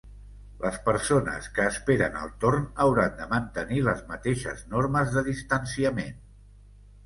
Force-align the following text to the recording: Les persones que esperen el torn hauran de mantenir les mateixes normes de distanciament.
Les 0.61 0.77
persones 0.87 1.49
que 1.57 1.67
esperen 1.73 2.17
el 2.23 2.33
torn 2.45 2.65
hauran 2.87 3.15
de 3.21 3.29
mantenir 3.35 3.85
les 3.91 4.03
mateixes 4.11 4.67
normes 4.75 5.15
de 5.19 5.27
distanciament. 5.33 6.21